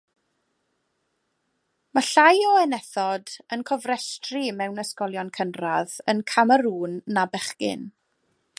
Mae 1.97 2.07
llai 2.07 2.41
o 2.51 2.53
enethod 2.61 3.33
yn 3.57 3.65
cofrestru 3.71 4.43
mewn 4.63 4.83
ysgolion 4.85 5.31
cynradd 5.39 5.97
yn 6.15 6.25
Cameroon 6.33 6.97
na 7.19 7.27
bechgyn. 7.37 7.87